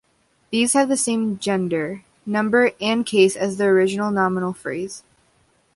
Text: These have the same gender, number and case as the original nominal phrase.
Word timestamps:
These 0.49 0.73
have 0.73 0.89
the 0.89 0.97
same 0.97 1.37
gender, 1.37 2.03
number 2.25 2.71
and 2.81 3.05
case 3.05 3.35
as 3.35 3.57
the 3.57 3.65
original 3.65 4.09
nominal 4.09 4.51
phrase. 4.51 5.03